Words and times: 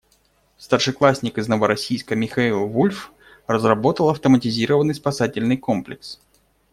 Старшеклассник 0.57 1.37
из 1.37 1.47
Новороссийска 1.47 2.15
Михаил 2.15 2.67
Вульф 2.67 3.11
разработал 3.45 4.09
автоматизированный 4.09 4.95
спасательный 4.95 5.57
комплекс. 5.57 6.19